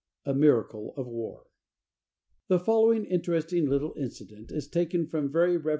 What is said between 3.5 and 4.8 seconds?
little incident is